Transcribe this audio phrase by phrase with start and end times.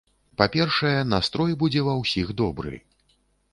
[0.41, 2.77] Па-першае, настрой будзе ва ўсіх добры.